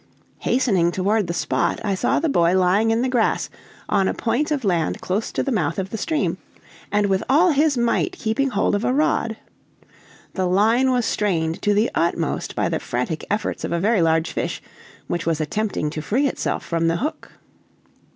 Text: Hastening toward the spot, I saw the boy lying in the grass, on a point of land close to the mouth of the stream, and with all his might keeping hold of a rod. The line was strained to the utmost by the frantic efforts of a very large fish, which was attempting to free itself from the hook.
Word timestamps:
Hastening 0.39 0.91
toward 0.91 1.27
the 1.27 1.31
spot, 1.35 1.79
I 1.85 1.93
saw 1.93 2.17
the 2.19 2.27
boy 2.27 2.57
lying 2.57 2.89
in 2.89 3.03
the 3.03 3.07
grass, 3.07 3.51
on 3.87 4.07
a 4.07 4.15
point 4.15 4.49
of 4.49 4.63
land 4.65 4.99
close 4.99 5.31
to 5.31 5.43
the 5.43 5.51
mouth 5.51 5.77
of 5.77 5.91
the 5.91 5.97
stream, 5.99 6.39
and 6.91 7.05
with 7.05 7.23
all 7.29 7.51
his 7.51 7.77
might 7.77 8.13
keeping 8.13 8.49
hold 8.49 8.73
of 8.73 8.83
a 8.83 8.91
rod. 8.91 9.37
The 10.33 10.47
line 10.47 10.89
was 10.89 11.05
strained 11.05 11.61
to 11.61 11.75
the 11.75 11.91
utmost 11.93 12.55
by 12.55 12.67
the 12.67 12.79
frantic 12.79 13.23
efforts 13.29 13.63
of 13.63 13.71
a 13.71 13.79
very 13.79 14.01
large 14.01 14.31
fish, 14.31 14.59
which 15.05 15.27
was 15.27 15.39
attempting 15.39 15.91
to 15.91 16.01
free 16.01 16.25
itself 16.27 16.65
from 16.65 16.87
the 16.87 16.97
hook. 16.97 17.33